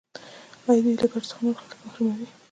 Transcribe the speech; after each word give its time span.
آیا 0.67 0.81
دوی 0.83 0.93
له 0.95 0.99
دې 1.01 1.07
ګټو 1.11 1.27
څخه 1.29 1.41
نور 1.45 1.55
خلک 1.59 1.75
محروموي؟ 1.85 2.27